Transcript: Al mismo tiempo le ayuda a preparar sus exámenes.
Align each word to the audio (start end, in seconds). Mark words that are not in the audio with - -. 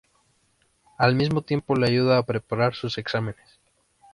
Al 0.97 1.13
mismo 1.13 1.43
tiempo 1.43 1.75
le 1.75 1.85
ayuda 1.85 2.17
a 2.17 2.23
preparar 2.25 2.73
sus 2.73 2.97
exámenes. 2.97 3.59